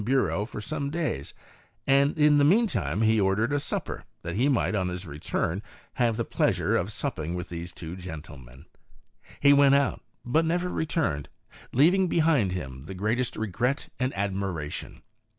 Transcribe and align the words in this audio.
Bureau 0.03 0.45
for 0.47 0.59
some 0.59 0.89
days, 0.89 1.35
and 1.85 2.17
in 2.17 2.39
the 2.39 2.43
mean 2.43 2.65
time 2.65 3.03
he 3.03 3.21
ordered 3.21 3.53
a 3.53 3.59
supper, 3.59 4.03
that 4.23 4.35
he 4.35 4.49
might, 4.49 4.73
on 4.73 4.87
his 4.87 5.05
return, 5.05 5.61
have 5.93 6.17
the 6.17 6.25
plea 6.25 6.53
sure 6.53 6.75
of 6.75 6.91
supping 6.91 7.35
with 7.35 7.49
these 7.49 7.71
two 7.71 7.95
gentlemen. 7.95 8.65
He 9.39 9.53
went 9.53 9.75
out, 9.75 10.01
but 10.25 10.43
never 10.43 10.69
returned, 10.69 11.29
leaving 11.71 12.07
behind 12.07 12.51
him 12.51 12.85
the 12.85 12.95
greatest 12.95 13.37
regret 13.37 13.89
and 13.99 14.11
admiration. 14.17 15.03